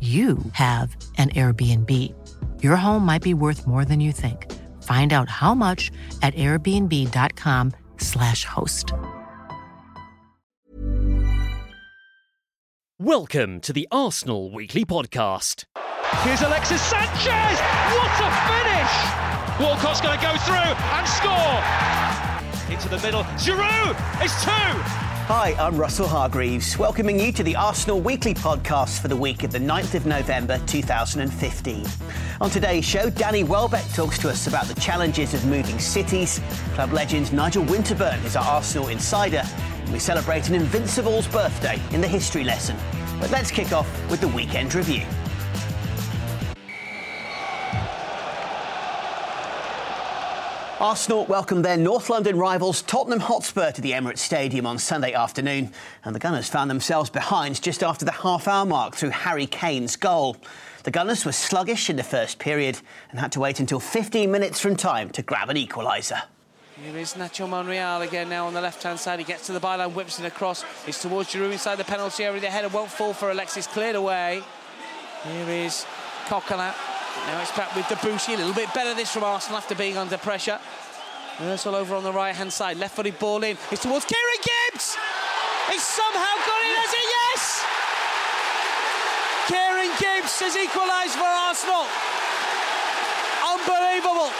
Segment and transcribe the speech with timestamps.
[0.00, 1.92] you have an Airbnb.
[2.62, 4.50] Your home might be worth more than you think.
[4.82, 5.90] Find out how much
[6.22, 8.94] at airbnb.com/slash host.
[12.98, 15.64] Welcome to the Arsenal Weekly Podcast.
[16.22, 17.60] Here's Alexis Sanchez!
[17.96, 18.92] What a finish!
[19.60, 21.62] Walcott's going to go through and score!
[22.72, 23.24] Into the middle.
[23.38, 23.96] Giroud!
[24.24, 25.09] is two!
[25.32, 29.52] Hi, I'm Russell Hargreaves, welcoming you to the Arsenal Weekly podcast for the week of
[29.52, 31.86] the 9th of November 2015.
[32.40, 36.40] On today's show, Danny Welbeck talks to us about the challenges of moving cities.
[36.74, 39.44] Club legend Nigel Winterburn is our Arsenal insider.
[39.82, 42.76] And we celebrate an Invincible's birthday in the history lesson.
[43.20, 45.06] But let's kick off with the weekend review.
[50.80, 55.74] Arsenal welcomed their North London rivals Tottenham Hotspur to the Emirates Stadium on Sunday afternoon,
[56.04, 59.96] and the Gunners found themselves behind just after the half hour mark through Harry Kane's
[59.96, 60.38] goal.
[60.84, 62.78] The Gunners were sluggish in the first period
[63.10, 66.22] and had to wait until 15 minutes from time to grab an equaliser.
[66.82, 69.18] Here is Nacho Monreal again now on the left hand side.
[69.18, 70.64] He gets to the byline, whips it across.
[70.86, 72.40] It's towards Giroud inside the penalty area.
[72.40, 74.42] The header won't fall for Alexis, cleared away.
[75.24, 75.84] Here is
[76.24, 76.72] Coquelin
[77.26, 78.34] now it's back with Debuchy.
[78.34, 80.58] A little bit better this from Arsenal after being under pressure.
[81.40, 82.76] all over on the right-hand side.
[82.76, 83.56] Left-footed ball in.
[83.70, 84.96] It's towards Kieran Gibbs.
[85.70, 87.42] He's somehow got it as a yes.
[89.48, 91.86] Kieran Gibbs has equalised for Arsenal.
[93.46, 94.30] Unbelievable.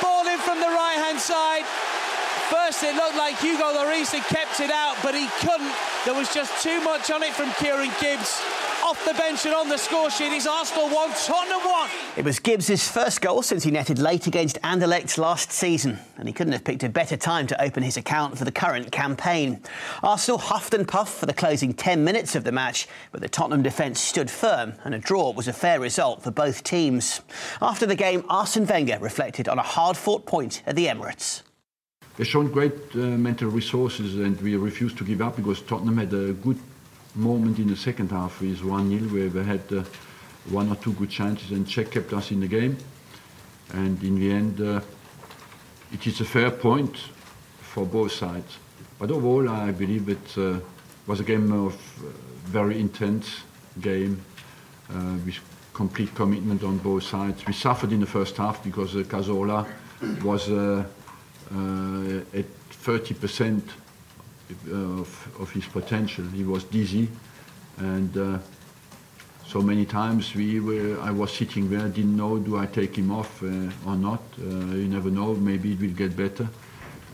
[0.00, 1.64] Ball in from the right-hand side.
[2.50, 5.74] First, it looked like Hugo Lloris had kept it out, but he couldn't.
[6.04, 8.42] There was just too much on it from Kieran Gibbs.
[8.90, 11.90] Off the bench and on the score sheet is Arsenal 1, Tottenham 1.
[12.16, 16.32] It was Gibbs' first goal since he netted late against Anderlecht last season, and he
[16.32, 19.62] couldn't have picked a better time to open his account for the current campaign.
[20.02, 23.62] Arsenal huffed and puffed for the closing 10 minutes of the match, but the Tottenham
[23.62, 27.20] defence stood firm, and a draw was a fair result for both teams.
[27.62, 31.42] After the game, Arsene Wenger reflected on a hard fought point at the Emirates.
[32.16, 36.12] They've shown great uh, mental resources and we refused to give up because Tottenham had
[36.12, 36.58] a good
[37.14, 39.84] moment in the second half with 1-0 where we had uh,
[40.48, 42.76] one or two good chances and Cech kept us in the game.
[43.72, 44.80] And in the end, uh,
[45.92, 46.96] it is a fair point
[47.60, 48.58] for both sides.
[48.98, 50.60] But overall, I believe it uh,
[51.06, 52.08] was a game of uh,
[52.44, 53.42] very intense
[53.80, 54.20] game
[54.90, 55.38] uh, with
[55.72, 57.46] complete commitment on both sides.
[57.46, 59.66] We suffered in the first half because Cazorla
[60.22, 60.84] was uh,
[62.34, 63.62] at 30%
[64.72, 66.24] of, of, his potential.
[66.26, 67.08] He was dizzy,
[67.78, 68.38] and uh,
[69.46, 73.10] so many times we were, I was sitting there, didn't know do I take him
[73.10, 73.46] off uh,
[73.86, 74.22] or not.
[74.38, 76.48] you never know, maybe it will get better.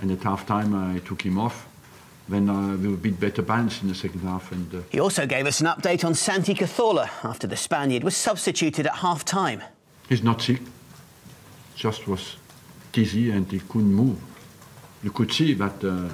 [0.01, 1.67] And at half time I took him off
[2.29, 4.51] then uh, we were a bit better balanced in the second half.
[4.53, 8.17] And uh, he also gave us an update on Santi Cazorla after the Spaniard was
[8.17, 9.63] substituted at half time.
[10.09, 10.61] He's not sick,
[11.75, 12.37] just was
[12.93, 14.19] dizzy and he couldn't move.
[15.03, 16.09] You could see that uh,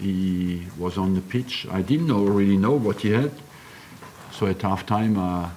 [0.00, 1.66] he was on the pitch.
[1.70, 3.32] I didn't know, really know what he had.
[4.32, 5.48] So at half time, uh,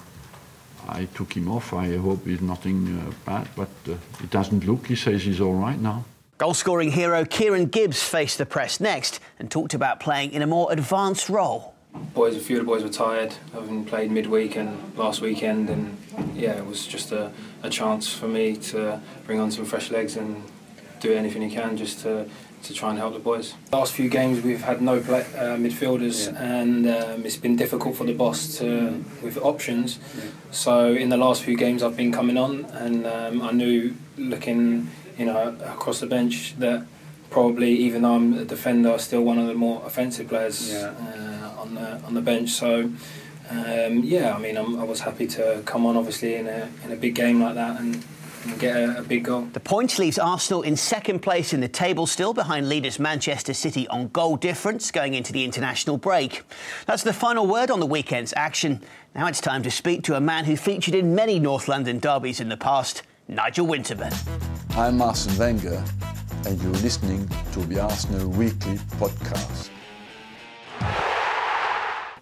[0.88, 1.74] I took him off.
[1.74, 3.94] I hope it's nothing uh, bad, but uh,
[4.24, 4.88] it doesn't look.
[4.88, 6.06] He says he's all right now.
[6.38, 10.48] Goal scoring hero Kieran Gibbs faced the press next and talked about playing in a
[10.48, 11.74] more advanced role.
[12.14, 15.98] Boys, a few of the boys were tired, having played midweek and last weekend, and
[16.36, 17.32] yeah, it was just a,
[17.64, 20.44] a chance for me to bring on some fresh legs and
[21.00, 22.30] do anything you can just to
[22.64, 23.54] to try and help the boys.
[23.72, 26.44] Last few games we've had no play, uh, midfielders, yeah.
[26.44, 30.00] and um, it's been difficult for the boss to with options.
[30.18, 30.24] Yeah.
[30.52, 34.90] So in the last few games I've been coming on, and um, I knew looking
[35.18, 36.86] you know across the bench that
[37.30, 40.94] probably even though I'm a defender, I'm still one of the more offensive players yeah.
[41.00, 42.52] uh, on the on the bench.
[42.52, 42.92] So.
[43.50, 46.92] um, yeah, I mean, I'm, i was happy to come on, obviously, in a in
[46.92, 48.04] a big game like that and.
[48.50, 49.42] And Get a, a big goal.
[49.54, 53.88] The points leaves Arsenal in second place in the table, still behind leaders Manchester City
[53.88, 56.44] on goal difference going into the international break.
[56.86, 58.82] That's the final word on the weekend's action.
[59.16, 62.40] Now it's time to speak to a man who featured in many North London derbies
[62.40, 64.14] in the past, Nigel Winterburn.
[64.78, 65.84] I'm Arsene Wenger,
[66.46, 69.70] and you're listening to the Arsenal Weekly podcast.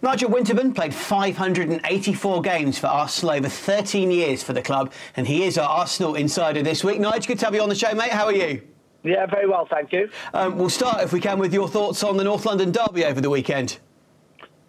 [0.02, 5.44] Nigel Winterburn played 584 games for Arsenal over 13 years for the club, and he
[5.44, 7.00] is our Arsenal insider this week.
[7.00, 8.10] Nigel, good to have you on the show, mate.
[8.10, 8.62] How are you?
[9.02, 10.10] Yeah, very well, thank you.
[10.34, 13.20] Um, we'll start, if we can, with your thoughts on the North London derby over
[13.20, 13.78] the weekend.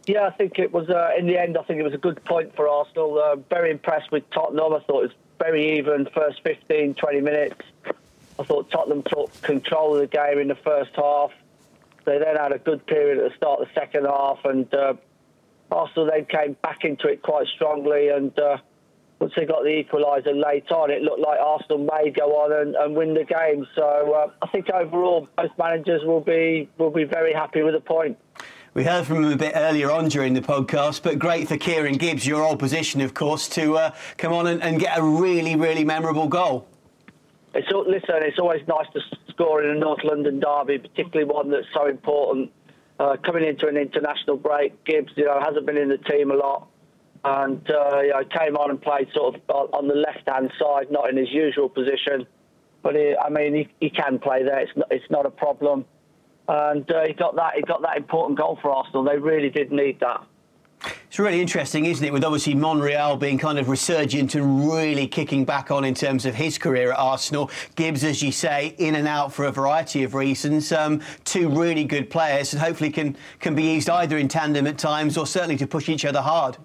[0.06, 2.24] Yeah, I think it was, uh, in the end, I think it was a good
[2.24, 3.20] point for Arsenal.
[3.20, 4.74] Uh, very impressed with Tottenham.
[4.74, 7.62] I thought it was very even first 15, 20 minutes.
[8.40, 11.32] I thought Tottenham took control of the game in the first half.
[12.06, 14.94] They then had a good period at the start of the second half, and uh,
[15.72, 18.10] Arsenal then came back into it quite strongly.
[18.10, 18.58] And uh,
[19.20, 22.76] once they got the equaliser late on, it looked like Arsenal may go on and,
[22.76, 23.68] and win the game.
[23.76, 27.82] So uh, I think overall, both managers will be will be very happy with the
[27.82, 28.18] point.
[28.74, 31.98] We heard from him a bit earlier on during the podcast, but great for Kieran
[31.98, 35.56] Gibbs, your old position, of course, to uh, come on and, and, get a really,
[35.56, 36.68] really memorable goal.
[37.56, 39.00] It's, listen, it's always nice to
[39.32, 42.52] score in a North London derby, particularly one that's so important.
[43.00, 46.36] Uh, coming into an international break, Gibbs, you know, hasn't been in the team a
[46.36, 46.68] lot,
[47.24, 51.10] and uh, you know, came on and played sort of on the left-hand side, not
[51.10, 52.26] in his usual position.
[52.82, 54.60] But he, I mean, he, he can play there.
[54.60, 55.86] It's not, it's not a problem
[56.48, 57.56] and uh, he got that.
[57.56, 59.04] He got that important goal for Arsenal.
[59.04, 60.26] They really did need that.
[61.18, 62.14] It's really interesting, isn't it?
[62.14, 66.36] With obviously Monreal being kind of resurgent and really kicking back on in terms of
[66.36, 67.50] his career at Arsenal.
[67.76, 70.72] Gibbs, as you say, in and out for a variety of reasons.
[70.72, 74.78] Um, two really good players, and hopefully can can be used either in tandem at
[74.78, 76.58] times or certainly to push each other hard.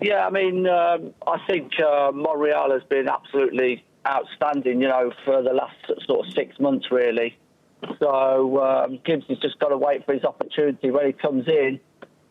[0.00, 4.80] Yeah, I mean, um, I think uh, Monreal has been absolutely outstanding.
[4.80, 5.74] You know, for the last
[6.06, 7.36] sort of six months, really.
[7.98, 10.92] So um, Gibbs has just got to wait for his opportunity.
[10.92, 11.80] When he comes in,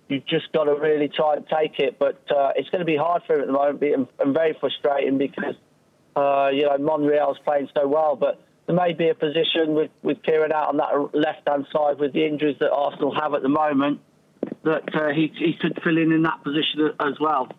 [0.10, 1.98] you've just got to really try and take it.
[2.00, 5.18] But uh, it's going to be hard for him at the moment and, very frustrating
[5.18, 5.56] because,
[6.16, 8.16] uh, you know, Monreal's playing so well.
[8.16, 12.14] But there may be a position with, with Kieran out on that left-hand side with
[12.14, 14.00] the injuries that Arsenal have at the moment
[14.64, 17.50] that uh, he, he could fill in in that position as well.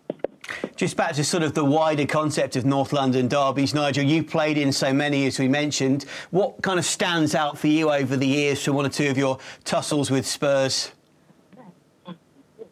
[0.75, 4.57] Just back to sort of the wider concept of North London derbies, Nigel, you played
[4.57, 6.03] in so many, as we mentioned.
[6.31, 9.17] What kind of stands out for you over the years from one or two of
[9.17, 10.91] your tussles with Spurs?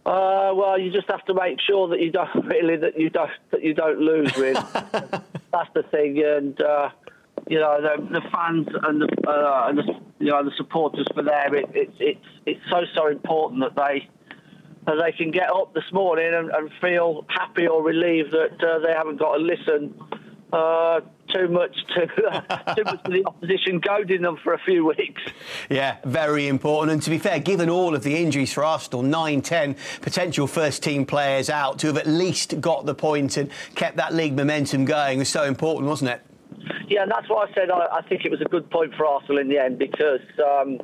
[0.05, 3.31] Uh, well, you just have to make sure that you don't really that you don't
[3.51, 4.35] that you don't lose.
[4.38, 4.53] Really,
[4.83, 6.89] that's the thing, and uh,
[7.47, 9.83] you know the, the, fans and the uh, and the
[10.19, 11.55] you know the supporters for them.
[11.55, 14.09] It, it, it's it's so so important that they
[14.85, 18.79] that they can get up this morning and, and feel happy or relieved that uh,
[18.79, 19.94] they haven't got to listen
[20.51, 21.00] uh,
[21.33, 22.06] too much to
[22.75, 25.21] too much to the opposition goading them for a few weeks.
[25.69, 26.91] Yeah, very important.
[26.94, 30.83] And to be fair, given all of the injuries for Arsenal, nine, ten potential first
[30.83, 34.85] team players out, to have at least got the point and kept that league momentum
[34.85, 36.21] going was so important, wasn't it?
[36.88, 39.06] Yeah, and that's why I said I, I think it was a good point for
[39.06, 40.21] Arsenal in the end because.
[40.44, 40.79] Um,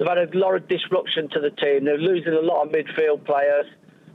[0.00, 1.84] They've had a lot of disruption to the team.
[1.84, 3.66] They're losing a lot of midfield players.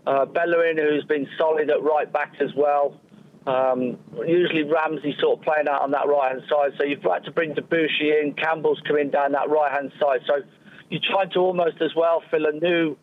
[0.08, 3.00] Uh, Bellerin, who's been solid at right back as well.
[3.48, 6.72] Um, usually Ramsey sort of playing out on that right hand side.
[6.78, 8.34] So you've had to bring Debuchy in.
[8.34, 10.22] Campbell's coming down that right hand side.
[10.26, 10.42] So
[10.90, 12.98] you're trying to almost as well fill a new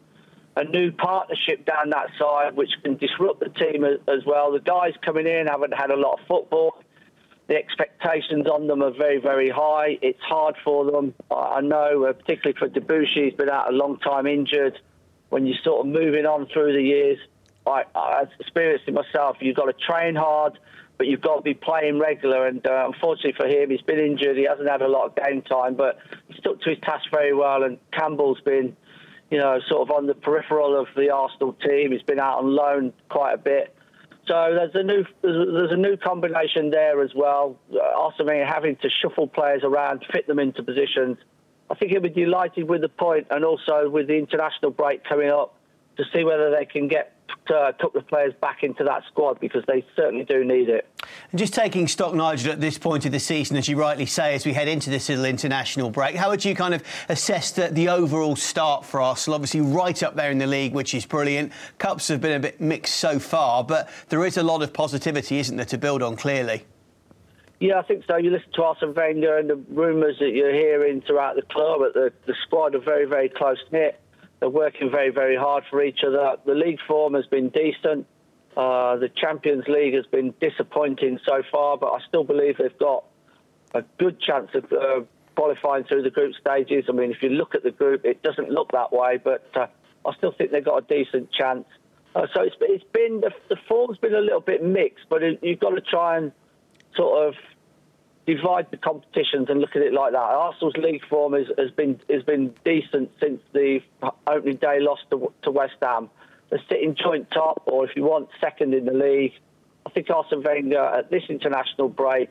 [0.54, 4.52] a new partnership down that side, which can disrupt the team as, as well.
[4.52, 6.76] The guys coming in haven't had a lot of football
[7.48, 9.98] the expectations on them are very, very high.
[10.00, 11.14] It's hard for them.
[11.30, 14.78] I know, uh, particularly for Debuchy, he's been out a long time injured.
[15.28, 17.18] When you're sort of moving on through the years,
[17.66, 19.36] I, I've experienced it myself.
[19.40, 20.58] You've got to train hard,
[20.98, 22.46] but you've got to be playing regular.
[22.46, 24.36] And uh, unfortunately for him, he's been injured.
[24.36, 27.34] He hasn't had a lot of game time, but he stuck to his task very
[27.34, 27.62] well.
[27.62, 28.76] And Campbell's been,
[29.30, 31.92] you know, sort of on the peripheral of the Arsenal team.
[31.92, 33.76] He's been out on loan quite a bit.
[34.26, 37.58] So there's a new there's a new combination there as well.
[37.96, 41.18] Also, having to shuffle players around, fit them into positions.
[41.68, 45.30] I think he'll be delighted with the point, and also with the international break coming
[45.30, 45.56] up,
[45.96, 47.16] to see whether they can get
[47.50, 50.88] uh, couple of players back into that squad because they certainly do need it.
[51.30, 54.34] And just taking stock, Nigel, at this point of the season, as you rightly say,
[54.34, 57.68] as we head into this little international break, how would you kind of assess the,
[57.68, 59.34] the overall start for Arsenal?
[59.34, 61.52] Obviously, right up there in the league, which is brilliant.
[61.78, 65.38] Cups have been a bit mixed so far, but there is a lot of positivity,
[65.38, 66.64] isn't there, to build on clearly?
[67.62, 68.16] Yeah, I think so.
[68.16, 72.12] You listen to Arsene Wenger and the rumours that you're hearing throughout the club, the,
[72.26, 74.00] the squad are very, very close knit.
[74.42, 76.34] They're working very, very hard for each other.
[76.44, 78.08] The league form has been decent.
[78.56, 83.04] Uh, the Champions League has been disappointing so far, but I still believe they've got
[83.72, 85.02] a good chance of uh,
[85.36, 86.86] qualifying through the group stages.
[86.88, 89.68] I mean, if you look at the group, it doesn't look that way, but uh,
[90.04, 91.66] I still think they've got a decent chance.
[92.16, 95.38] Uh, so it's, it's been the, the, form's been a little bit mixed, but it,
[95.40, 96.32] you've got to try and
[96.96, 97.34] sort of
[98.26, 100.18] divide the competitions and look at it like that.
[100.18, 103.80] Arsenal's league form has, has been has been decent since the
[104.26, 106.08] opening day loss to, to West Ham.
[106.50, 109.32] They're sitting joint top, or if you want, second in the league.
[109.86, 112.30] I think Arsene Wenger at this international break,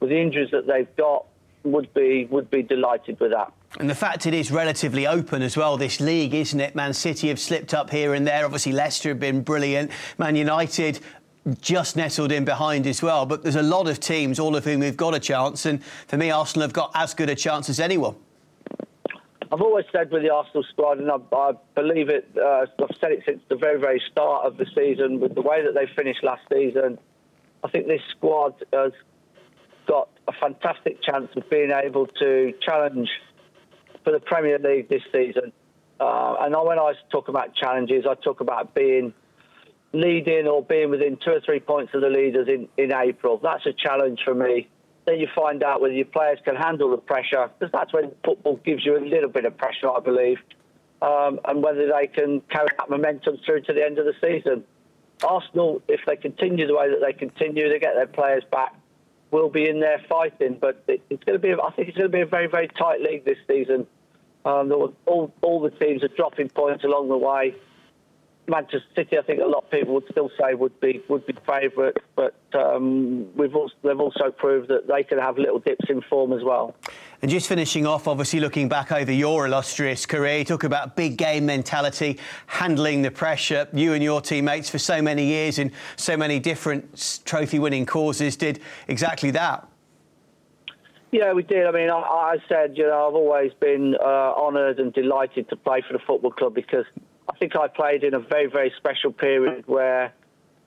[0.00, 1.26] with the injuries that they've got,
[1.62, 3.52] would be would be delighted with that.
[3.80, 6.74] And the fact it is relatively open as well, this league, isn't it?
[6.74, 8.44] Man City have slipped up here and there.
[8.44, 9.90] Obviously, Leicester have been brilliant.
[10.18, 11.00] Man United
[11.60, 13.26] just nestled in behind as well.
[13.26, 15.66] But there's a lot of teams, all of whom have got a chance.
[15.66, 18.16] And for me, Arsenal have got as good a chance as anyone.
[19.52, 23.12] I've always said with the Arsenal squad, and I, I believe it, uh, I've said
[23.12, 26.24] it since the very, very start of the season, with the way that they finished
[26.24, 26.98] last season,
[27.62, 28.92] I think this squad has
[29.86, 33.08] got a fantastic chance of being able to challenge
[34.02, 35.52] for the Premier League this season.
[36.00, 39.14] Uh, and when I talk about challenges, I talk about being
[39.94, 43.38] leading or being within two or three points of the leaders in, in April.
[43.42, 44.68] That's a challenge for me.
[45.06, 48.56] Then you find out whether your players can handle the pressure, because that's when football
[48.64, 50.38] gives you a little bit of pressure, I believe,
[51.02, 54.64] um, and whether they can carry that momentum through to the end of the season.
[55.22, 58.74] Arsenal, if they continue the way that they continue, they get their players back,
[59.30, 60.56] will be in there fighting.
[60.60, 62.68] But it, it's going to be, I think it's going to be a very, very
[62.68, 63.86] tight league this season.
[64.44, 64.72] Um,
[65.06, 67.54] all, all the teams are dropping points along the way.
[68.46, 71.34] Manchester City, I think a lot of people would still say would be would be
[71.46, 76.02] favourite, but um, we've also, they've also proved that they can have little dips in
[76.02, 76.74] form as well.
[77.22, 81.16] And just finishing off, obviously looking back over your illustrious career, you talk about big
[81.16, 83.66] game mentality, handling the pressure.
[83.72, 88.60] You and your teammates for so many years in so many different trophy-winning causes did
[88.88, 89.66] exactly that.
[91.12, 91.64] Yeah, we did.
[91.64, 95.56] I mean, I, I said, you know, I've always been uh, honoured and delighted to
[95.56, 96.84] play for the football club because
[97.34, 100.12] I think I played in a very, very special period where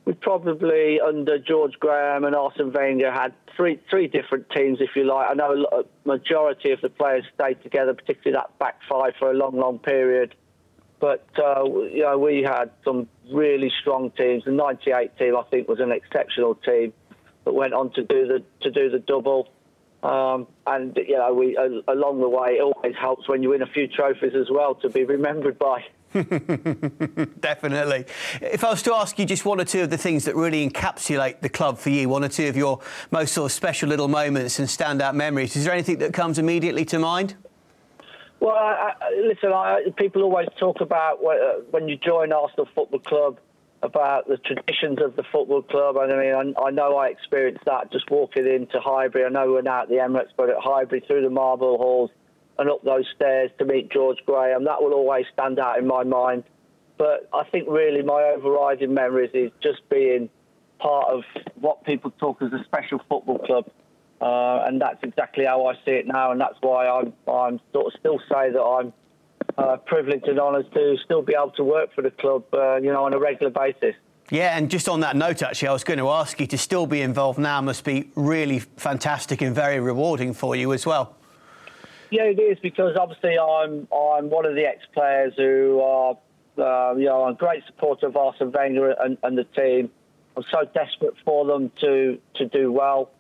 [0.04, 5.06] we probably, under George Graham and Arsene Wenger, had three three different teams, if you
[5.06, 5.30] like.
[5.30, 9.34] I know a majority of the players stayed together, particularly that back five, for a
[9.34, 10.36] long, long period.
[11.00, 14.44] But uh, you know, we had some really strong teams.
[14.44, 16.92] The '98 team, I think, was an exceptional team
[17.46, 19.48] that went on to do the to do the double.
[20.04, 23.62] Um, and you know, we uh, along the way, it always helps when you win
[23.62, 25.86] a few trophies as well to be remembered by.
[27.40, 28.06] Definitely.
[28.42, 30.68] If I was to ask you just one or two of the things that really
[30.68, 32.80] encapsulate the club for you, one or two of your
[33.12, 36.86] most sort of special little moments and standout memories, is there anything that comes immediately
[36.86, 37.36] to mind?
[38.40, 43.00] Well, I, I, listen, I, people always talk about uh, when you join Arsenal Football
[43.00, 43.40] Club
[43.84, 45.98] about the traditions of the football club.
[45.98, 49.26] And I mean, I, I know I experienced that just walking into Highbury.
[49.26, 52.12] I know we're now at the Emirates, but at Highbury through the marble halls
[52.60, 54.64] and up those stairs to meet George Graham.
[54.66, 56.44] That will always stand out in my mind.
[56.98, 60.30] But I think really my overriding memories is just being
[60.80, 61.24] part of
[61.60, 63.66] what people talk as a special football club.
[64.20, 67.94] Uh, and that's exactly how I see it now, and that's why I'm, I'm sort
[67.94, 68.92] of still say that I'm
[69.58, 72.92] uh, privileged and honoured to still be able to work for the club, uh, you
[72.92, 73.94] know, on a regular basis.
[74.32, 76.88] Yeah, and just on that note, actually, I was going to ask you to still
[76.88, 81.17] be involved now must be really fantastic and very rewarding for you as well.
[82.10, 86.18] Yeah, it is because obviously I'm I'm one of the ex-players who are
[86.58, 89.90] uh, you know a great supporter of Arsene Wenger and, and, the team.
[90.36, 93.12] I'm so desperate for them to to do well.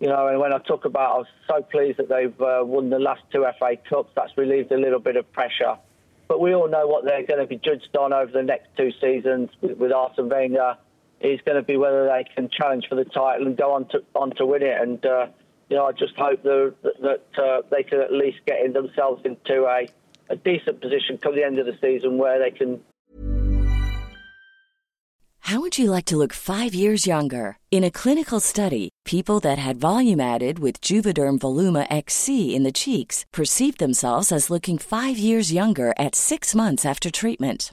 [0.00, 2.88] You know, and when I talk about, I was so pleased that they've uh, won
[2.90, 4.12] the last two FA Cups.
[4.14, 5.76] That's relieved a little bit of pressure.
[6.28, 8.92] But we all know what they're going to be judged on over the next two
[9.00, 10.76] seasons with, with Arsene Wenger.
[11.20, 14.04] Is going to be whether they can challenge for the title and go on to
[14.14, 14.80] on to win it.
[14.80, 15.26] And uh,
[15.68, 19.22] you know, I just hope that, that uh, they can at least get in themselves
[19.24, 19.88] into a,
[20.30, 22.80] a decent position come the end of the season where they can.
[25.40, 27.56] How would you like to look five years younger?
[27.70, 32.72] In a clinical study, people that had volume added with Juvederm Voluma XC in the
[32.72, 37.72] cheeks perceived themselves as looking five years younger at six months after treatment.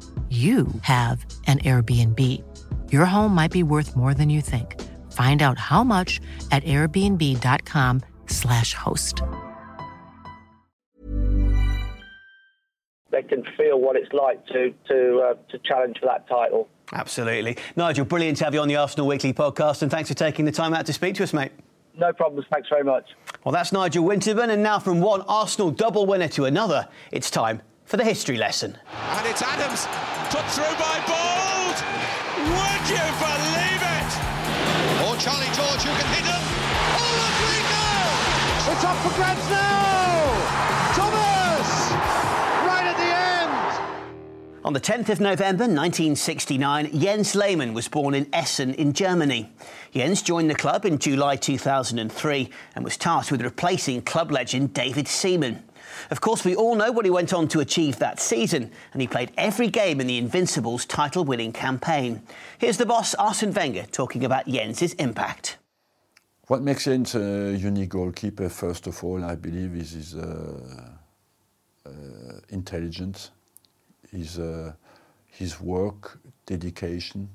[0.31, 2.17] you have an Airbnb.
[2.89, 4.79] Your home might be worth more than you think.
[5.11, 6.21] Find out how much
[6.51, 9.21] at airbnb.com/slash host.
[13.11, 16.69] They can feel what it's like to to uh, to challenge for that title.
[16.93, 17.57] Absolutely.
[17.75, 20.53] Nigel, brilliant to have you on the Arsenal Weekly podcast, and thanks for taking the
[20.53, 21.51] time out to speak to us, mate.
[21.97, 22.47] No problems.
[22.49, 23.03] Thanks very much.
[23.43, 27.61] Well, that's Nigel Winterburn, and now from one Arsenal double winner to another, it's time
[27.91, 28.77] for the history lesson.
[29.19, 29.83] And it's Adams
[30.31, 31.77] put through by Bould.
[32.55, 34.11] Would you believe it?
[35.03, 36.43] Or Charlie George who can hit him.
[36.95, 37.35] Oh, look,
[38.71, 40.23] It's up for grabs now.
[40.95, 41.91] Thomas,
[42.65, 43.11] right at the
[43.83, 44.63] end.
[44.63, 49.51] On the 10th of November 1969, Jens Lehmann was born in Essen in Germany.
[49.93, 55.09] Jens joined the club in July 2003 and was tasked with replacing club legend David
[55.09, 55.61] Seaman.
[56.09, 59.07] Of course, we all know what he went on to achieve that season, and he
[59.07, 62.23] played every game in the Invincibles title winning campaign.
[62.57, 65.57] Here's the boss, Arsene Wenger, talking about Jens's impact.
[66.47, 70.89] What makes Jens a unique goalkeeper, first of all, I believe, is his uh,
[71.85, 71.91] uh,
[72.49, 73.31] intelligence,
[74.11, 74.73] his, uh,
[75.27, 77.29] his work, dedication,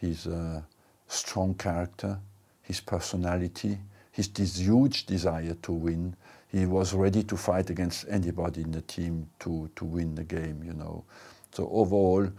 [0.00, 0.62] his uh,
[1.08, 2.18] strong character,
[2.62, 3.78] his personality,
[4.10, 6.16] his huge desire to win
[6.54, 10.62] he was ready to fight against anybody in the team to, to win the game,
[10.64, 11.04] you know.
[11.50, 12.30] So overall,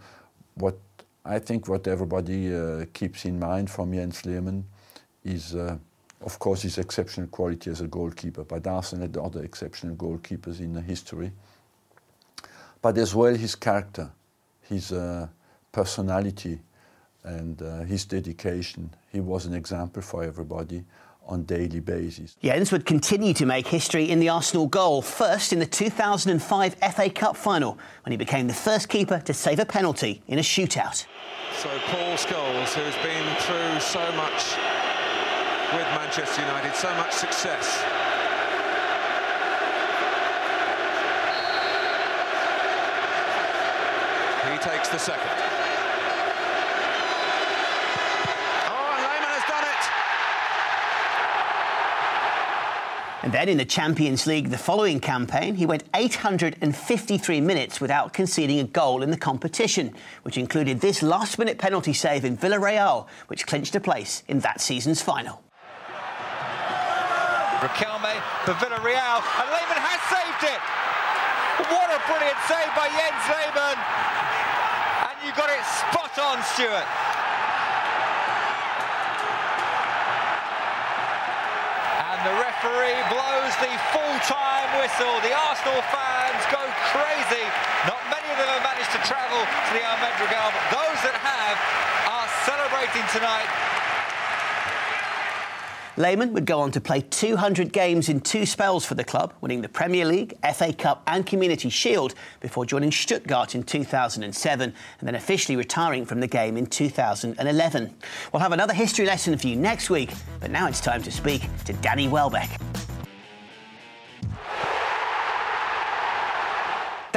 [0.54, 0.78] what
[1.22, 4.64] I think what everybody uh, keeps in mind from Jens Lehmann
[5.22, 5.76] is, uh,
[6.22, 8.44] of course, his exceptional quality as a goalkeeper.
[8.44, 11.30] But Arsenal had other exceptional goalkeepers in the history.
[12.80, 14.10] But as well his character,
[14.62, 15.28] his uh,
[15.72, 16.60] personality,
[17.22, 18.88] and uh, his dedication.
[19.12, 20.84] He was an example for everybody
[21.26, 22.36] on daily basis.
[22.42, 27.10] Jens would continue to make history in the Arsenal goal, first in the 2005 FA
[27.10, 31.06] Cup final, when he became the first keeper to save a penalty in a shootout.
[31.56, 34.56] So Paul Scholes, who's been through so much
[35.72, 37.82] with Manchester United, so much success.
[44.52, 45.55] He takes the second.
[53.26, 58.60] And then in the Champions League the following campaign, he went 853 minutes without conceding
[58.60, 63.44] a goal in the competition, which included this last minute penalty save in Villarreal, which
[63.44, 65.42] clinched a place in that season's final.
[67.58, 68.14] Riquelme
[68.46, 70.62] for Villarreal, and Lehmann has saved it!
[71.66, 73.78] What a brilliant save by Jens Lehmann!
[75.02, 77.05] And you got it spot on, Stuart.
[82.26, 85.14] The referee blows the full-time whistle.
[85.22, 86.58] The Arsenal fans go
[86.90, 87.46] crazy.
[87.86, 91.14] Not many of them have managed to travel to the El Madrigal, but those that
[91.22, 91.54] have
[92.10, 93.46] are celebrating tonight
[95.98, 99.62] Lehmann would go on to play 200 games in two spells for the club, winning
[99.62, 105.14] the Premier League, FA Cup, and Community Shield before joining Stuttgart in 2007 and then
[105.14, 107.94] officially retiring from the game in 2011.
[108.32, 111.48] We'll have another history lesson for you next week, but now it's time to speak
[111.64, 112.60] to Danny Welbeck.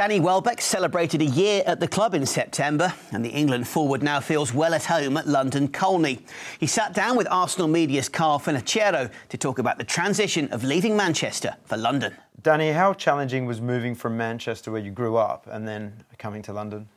[0.00, 4.18] Danny Welbeck celebrated a year at the club in September, and the England forward now
[4.18, 6.24] feels well at home at London Colney.
[6.58, 10.96] He sat down with Arsenal media's Carl Finachero to talk about the transition of leaving
[10.96, 12.16] Manchester for London.
[12.40, 16.54] Danny, how challenging was moving from Manchester, where you grew up, and then coming to
[16.54, 16.88] London?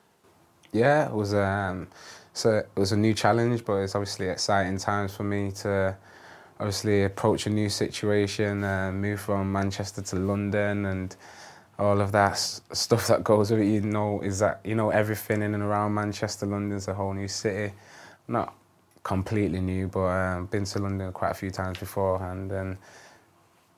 [0.71, 1.33] Yeah, it was.
[1.33, 1.89] Um,
[2.31, 5.93] so it was a new challenge, but it's obviously exciting times for me to
[6.57, 11.17] obviously approach a new situation, uh, move from Manchester to London, and
[11.79, 13.65] all of that stuff that goes with it.
[13.65, 16.45] You know, is that you know everything in and around Manchester.
[16.45, 17.73] London's a whole new city.
[18.27, 18.53] Not
[19.03, 22.77] completely new, but I've um, been to London quite a few times before, and then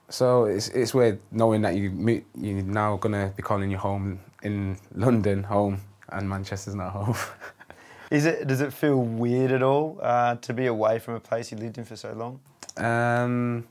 [0.10, 4.20] so it's it's weird knowing that you meet, you're now gonna be calling your home
[4.44, 7.16] in London home, and Manchester's not home.
[8.12, 8.48] Is it?
[8.48, 11.80] Does it feel weird at all uh, to be away from a place you lived
[11.80, 12.40] in for so long?
[12.78, 13.66] Um,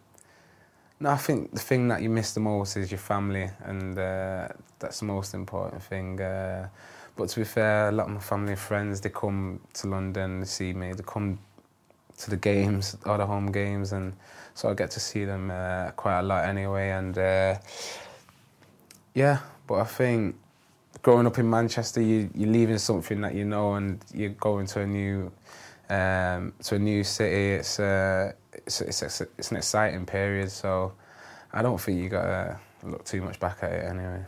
[1.01, 4.49] no, I think the thing that you miss the most is your family, and uh,
[4.79, 6.21] that's the most important thing.
[6.21, 6.69] Uh,
[7.17, 10.41] but to be fair, a lot of my family and friends they come to London
[10.41, 10.93] to see me.
[10.93, 11.39] They come
[12.19, 14.15] to the games, all the home games, and
[14.55, 16.91] so I get to see them uh, quite a lot anyway.
[16.91, 17.59] And uh,
[19.15, 20.37] yeah, but I think
[21.03, 24.81] growing up in Manchester, you, you're leaving something that you know, and you're going to
[24.81, 25.31] a new
[25.91, 27.53] um, to a new city.
[27.53, 30.93] It's uh, it's, it's, it's an exciting period, so
[31.53, 34.25] I don't think you got to look too much back at it anyway.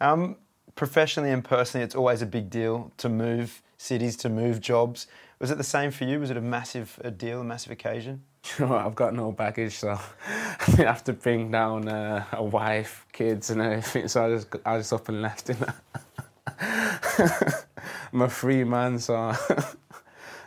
[0.00, 0.36] Um,
[0.74, 5.06] professionally and personally, it's always a big deal to move cities, to move jobs.
[5.40, 6.20] Was it the same for you?
[6.20, 8.22] Was it a massive a deal, a massive occasion?
[8.58, 13.04] You know, I've got no baggage, so I have to bring down uh, a wife,
[13.12, 14.08] kids, and everything.
[14.08, 17.66] So I just I just up and left in that.
[18.12, 19.34] I'm a free man, so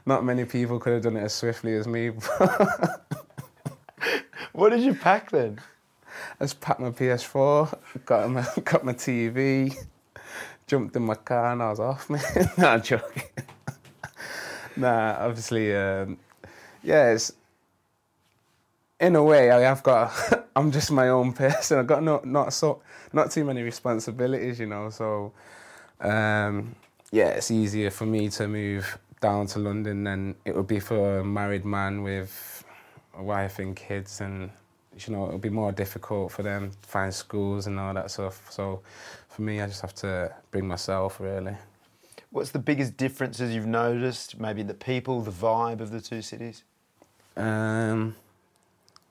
[0.05, 2.09] not many people could have done it as swiftly as me.
[4.53, 5.59] what did you pack then?
[6.39, 9.75] I just packed my PS4, got my, got my TV,
[10.67, 12.21] jumped in my car, and I was off, man.
[12.57, 13.23] nah, I'm joking.
[14.75, 16.17] nah, obviously, um,
[16.83, 17.33] yeah, it's
[18.99, 20.11] in a way I have got.
[20.55, 21.79] I'm just my own person.
[21.79, 22.81] I've got no, not so,
[23.13, 24.89] not too many responsibilities, you know.
[24.89, 25.33] So,
[25.99, 26.75] um,
[27.11, 31.19] yeah, it's easier for me to move down to London than it would be for
[31.19, 32.63] a married man with
[33.15, 34.49] a wife and kids and
[34.97, 38.11] you know it would be more difficult for them to find schools and all that
[38.11, 38.51] stuff.
[38.51, 38.81] So
[39.29, 41.55] for me I just have to bring myself really.
[42.31, 46.63] What's the biggest differences you've noticed maybe the people the vibe of the two cities?
[47.37, 48.15] Um,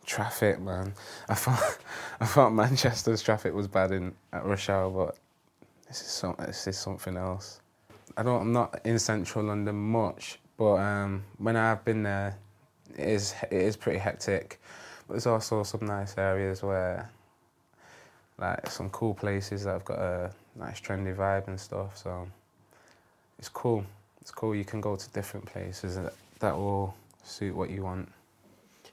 [0.05, 0.92] traffic man.
[1.29, 1.79] I thought
[2.20, 5.16] I thought Manchester's traffic was bad in at rush hour but
[5.87, 7.61] this is, so, this is something else
[8.16, 8.42] I don't.
[8.42, 12.37] I'm not in central London much, but um, when I've been there,
[12.96, 14.61] it is it is pretty hectic.
[15.07, 17.11] But there's also some nice areas where,
[18.38, 21.96] like some cool places that have got a nice trendy vibe and stuff.
[21.96, 22.29] So
[23.38, 23.85] it's cool.
[24.20, 24.55] It's cool.
[24.55, 26.94] You can go to different places that, that will
[27.25, 28.11] suit what you want.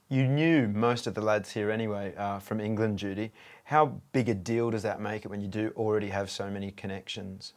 [0.10, 3.32] You knew most of the lads here anyway uh, from England, Judy.
[3.66, 6.72] How big a deal does that make it when you do already have so many
[6.72, 7.54] connections?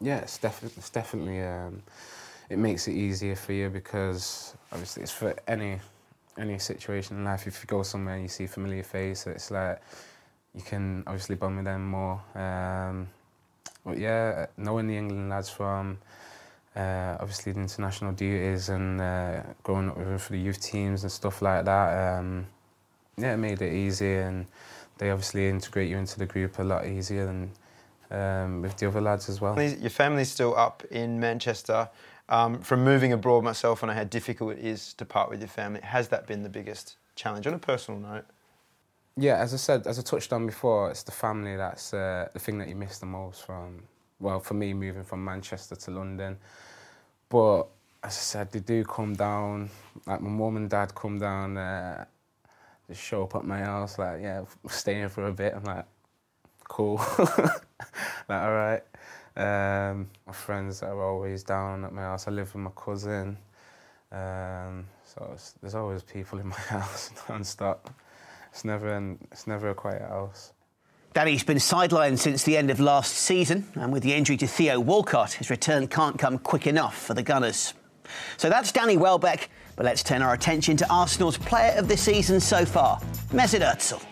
[0.00, 1.82] Yeah, it's, definitely it's definitely um,
[2.50, 5.80] it makes it easier for you because obviously it's for any
[6.38, 7.46] any situation in life.
[7.46, 9.80] If you go somewhere and you see a familiar face, it's like
[10.54, 12.20] you can obviously bond with them more.
[12.34, 13.08] Um,
[13.84, 15.98] but yeah, knowing the England lads from
[16.74, 21.04] uh, obviously the international duties and uh, growing up with them for the youth teams
[21.04, 22.46] and stuff like that, um,
[23.16, 24.46] yeah, it made it easy and
[24.98, 27.50] they obviously integrate you into the group a lot easier than
[28.10, 29.60] um, with the other lads as well.
[29.60, 31.88] Your family's still up in Manchester.
[32.28, 35.48] Um, from moving abroad myself, I know how difficult it is to part with your
[35.48, 35.80] family.
[35.80, 38.24] Has that been the biggest challenge on a personal note?
[39.16, 42.38] Yeah, as I said, as I touched on before, it's the family that's uh, the
[42.38, 43.82] thing that you miss the most from,
[44.20, 46.36] well, for me, moving from Manchester to London.
[47.28, 47.62] But
[48.02, 49.70] as I said, they do come down,
[50.06, 52.04] like my mum and dad come down, uh,
[52.88, 55.54] just show up at my house, like, yeah, staying for a bit.
[55.56, 55.86] I'm like,
[56.68, 57.00] cool.
[58.28, 58.82] like, all right.
[59.36, 62.26] Um, my friends are always down at my house.
[62.26, 63.36] I live with my cousin.
[64.10, 67.90] Um, so there's always people in my house non-stop.
[68.50, 70.52] It's never, an, it's never a quiet house.
[71.12, 74.78] Danny's been sidelined since the end of last season, and with the injury to Theo
[74.78, 77.72] Walcott, his return can't come quick enough for the Gunners.
[78.36, 82.38] So that's Danny Welbeck, but let's turn our attention to Arsenal's player of the season
[82.38, 84.02] so far, Mesut Ozil.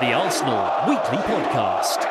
[0.00, 2.06] The Arsenal Weekly Podcast.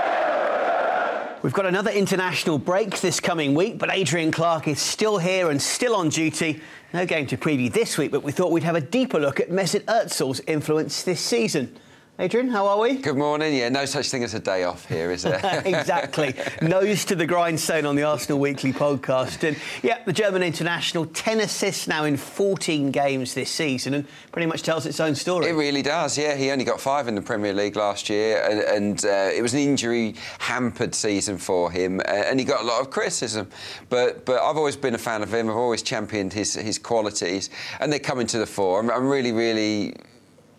[1.41, 5.59] We've got another international break this coming week, but Adrian Clarke is still here and
[5.59, 6.61] still on duty.
[6.93, 9.49] No game to preview this week, but we thought we'd have a deeper look at
[9.49, 11.75] Mesut Ozil's influence this season.
[12.21, 12.97] Adrian, how are we?
[12.97, 13.55] Good morning.
[13.55, 15.61] Yeah, no such thing as a day off here, is there?
[15.65, 16.35] exactly.
[16.61, 19.47] Nose to the grindstone on the Arsenal Weekly podcast.
[19.47, 24.47] And yeah, the German international, 10 assists now in 14 games this season and pretty
[24.47, 25.47] much tells its own story.
[25.47, 26.35] It really does, yeah.
[26.35, 29.53] He only got five in the Premier League last year and, and uh, it was
[29.53, 33.49] an injury hampered season for him and he got a lot of criticism.
[33.87, 35.49] But but I've always been a fan of him.
[35.49, 38.81] I've always championed his, his qualities and they're coming to the fore.
[38.81, 39.95] I'm, I'm really, really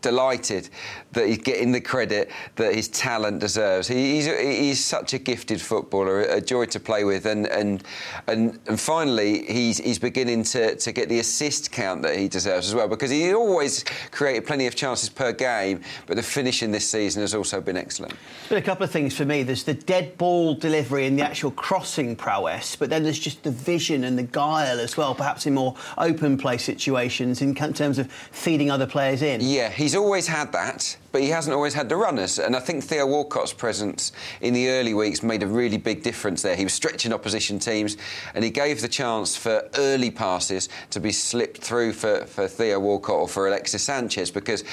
[0.00, 0.68] delighted
[1.12, 3.88] that he's getting the credit that his talent deserves.
[3.88, 7.82] He, he's, he's such a gifted footballer, a joy to play with, and and
[8.26, 12.68] and, and finally he's he's beginning to, to get the assist count that he deserves
[12.68, 16.88] as well because he always created plenty of chances per game, but the finishing this
[16.88, 18.14] season has also been excellent.
[18.48, 19.42] But a couple of things for me.
[19.42, 23.50] There's the dead ball delivery and the actual crossing prowess, but then there's just the
[23.50, 28.10] vision and the guile as well, perhaps in more open play situations in terms of
[28.12, 29.40] feeding other players in.
[29.40, 32.38] Yeah, he's always had that but he hasn't always had the runners.
[32.38, 36.42] And I think Theo Walcott's presence in the early weeks made a really big difference
[36.42, 36.56] there.
[36.56, 37.96] He was stretching opposition teams
[38.34, 42.78] and he gave the chance for early passes to be slipped through for, for Theo
[42.78, 44.64] Walcott or for Alexis Sanchez because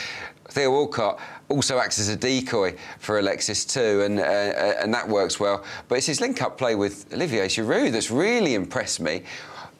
[0.50, 1.20] Theo Walcott
[1.50, 5.64] also acts as a decoy for Alexis too, and uh, and that works well.
[5.88, 9.24] But it's his link-up play with Olivier Giroud that's really impressed me.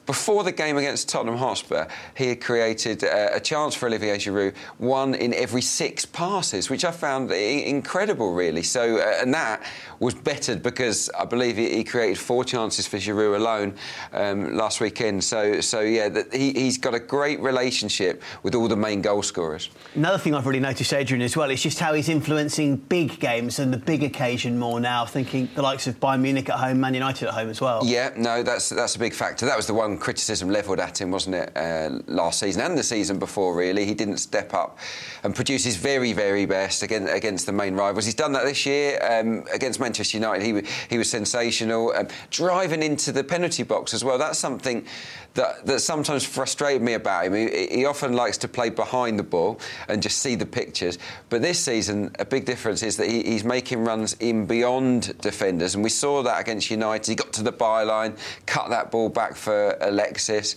[0.08, 4.56] Before the game against Tottenham Hotspur, he had created uh, a chance for Olivier Giroud,
[4.78, 8.62] one in every six passes, which I found incredible, really.
[8.62, 9.62] So, uh, and that
[10.00, 13.74] was bettered because I believe he, he created four chances for Giroud alone
[14.14, 15.22] um, last weekend.
[15.24, 19.22] So, so yeah, that he, has got a great relationship with all the main goal
[19.22, 19.68] scorers.
[19.94, 23.58] Another thing I've really noticed, Adrian, as well, is just how he's influencing big games
[23.58, 25.04] and the big occasion more now.
[25.04, 27.82] Thinking the likes of Bayern Munich at home, Man United at home as well.
[27.84, 29.44] Yeah, no, that's that's a big factor.
[29.44, 32.82] That was the one criticism levelled at him, wasn't it, uh, last season and the
[32.82, 33.84] season before, really.
[33.84, 34.78] He didn't step up
[35.22, 38.04] and produce his very, very best against, against the main rivals.
[38.04, 40.44] He's done that this year um, against Manchester United.
[40.44, 41.92] He, he was sensational.
[41.92, 44.86] Um, driving into the penalty box as well, that's something
[45.34, 47.34] that, that sometimes frustrated me about him.
[47.34, 50.98] He, he, often likes to play behind the ball and just see the pictures.
[51.28, 55.74] But this season, a big difference is that he, he's making runs in beyond defenders.
[55.74, 57.06] And we saw that against United.
[57.06, 60.56] He got to the byline, cut that ball back for Alexis.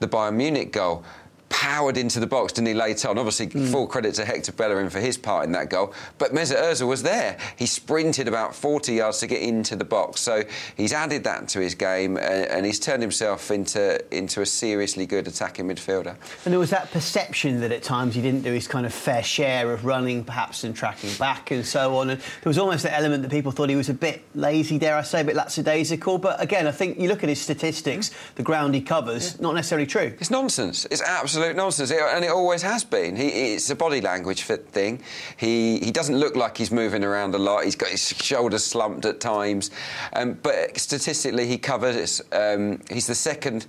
[0.00, 1.04] The Bayern Munich goal
[1.50, 3.18] powered into the box, didn't he, late on?
[3.18, 3.70] Obviously, mm.
[3.70, 5.92] full credit to Hector Bellerin for his part in that goal.
[6.16, 7.36] But Mesut Ozil was there.
[7.56, 10.20] He sprinted about 40 yards to get into the box.
[10.20, 10.44] So
[10.76, 15.04] he's added that to his game and, and he's turned himself into, into a seriously
[15.04, 16.16] good attacking midfielder.
[16.44, 19.22] And there was that perception that at times he didn't do his kind of fair
[19.22, 22.10] share of running, perhaps, and tracking back and so on.
[22.10, 24.96] And there was almost that element that people thought he was a bit lazy, dare
[24.96, 26.18] I say, a bit lackadaisical.
[26.18, 29.42] But again, I think you look at his statistics, the ground he covers, yeah.
[29.42, 30.14] not necessarily true.
[30.20, 30.86] It's nonsense.
[30.90, 33.16] It's absolutely absolute nonsense, and it always has been.
[33.16, 35.02] He, it's a body language thing.
[35.36, 37.64] He he doesn't look like he's moving around a lot.
[37.64, 39.70] He's got his shoulders slumped at times,
[40.12, 42.20] um, but statistically he covers.
[42.32, 43.66] Um, he's the second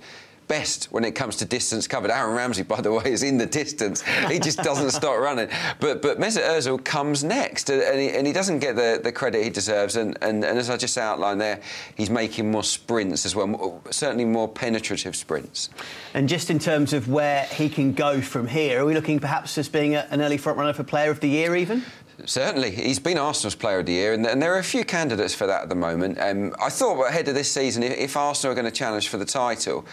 [0.52, 2.10] best when it comes to distance covered.
[2.10, 4.02] Aaron Ramsey, by the way, is in the distance.
[4.28, 5.48] He just doesn't stop running.
[5.80, 9.42] But but Mesut Ozil comes next, and he, and he doesn't get the, the credit
[9.44, 9.96] he deserves.
[9.96, 11.58] And, and, and as I just outlined there,
[11.96, 15.70] he's making more sprints as well, more, certainly more penetrative sprints.
[16.12, 19.56] And just in terms of where he can go from here, are we looking perhaps
[19.56, 21.82] as being a, an early front runner for Player of the Year even?
[22.26, 25.34] Certainly, he's been Arsenal's Player of the Year, and, and, there are a few candidates
[25.34, 26.18] for that at the moment.
[26.20, 29.16] Um, I thought ahead of this season, if, if Arsenal are going to challenge for
[29.16, 29.84] the title,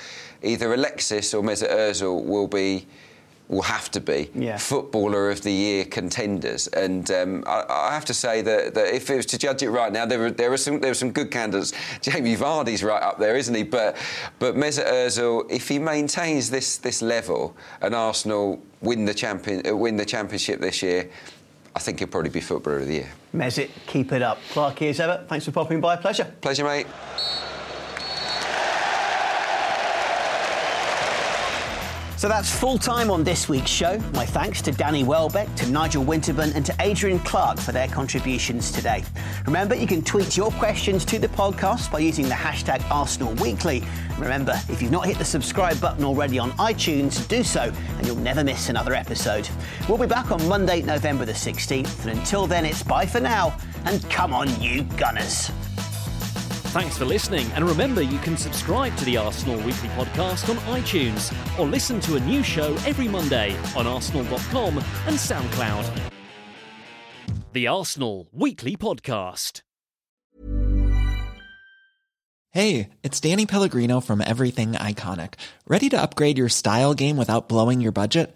[0.43, 2.87] either Alexis or Mesut Ozil will be
[3.49, 4.57] will have to be yeah.
[4.57, 6.67] footballer of the year contenders.
[6.67, 9.71] And um, I, I, have to say that, that, if it was to judge it
[9.71, 11.73] right now, there, there are some there are some good candidates.
[12.01, 13.63] Jamie Vardy's right up there, isn't he?
[13.63, 13.97] But
[14.37, 19.75] but Mesut Ozil, if he maintains this this level and Arsenal win the champion uh,
[19.75, 21.09] win the championship this year.
[21.75, 23.11] I think he'll probably be Footballer of the Year.
[23.33, 24.39] Mesut, keep it up.
[24.49, 25.23] Clarke, here's ever.
[25.27, 25.97] Thanks for popping by.
[25.97, 26.33] Pleasure.
[26.41, 26.87] Pleasure, mate.
[32.19, 33.97] So that's full time on this week's show.
[34.13, 38.73] My thanks to Danny Welbeck, to Nigel Winterburn, and to Adrian Clarke for their contributions
[38.73, 39.05] today.
[39.45, 43.85] Remember, you can tweet your questions to the podcast by using the hashtag Arsenal Weekly.
[44.17, 48.17] Remember, if you've not hit the subscribe button already on iTunes, do so, and you'll
[48.17, 49.47] never miss another episode.
[49.87, 53.57] We'll be back on Monday, November the 16th, and until then, it's bye for now,
[53.85, 55.51] and come on, you Gunners.
[56.69, 61.33] Thanks for listening, and remember you can subscribe to the Arsenal Weekly Podcast on iTunes
[61.57, 66.11] or listen to a new show every Monday on arsenal.com and SoundCloud.
[67.53, 69.63] The Arsenal Weekly Podcast.
[72.51, 75.33] Hey, it's Danny Pellegrino from Everything Iconic.
[75.67, 78.35] Ready to upgrade your style game without blowing your budget?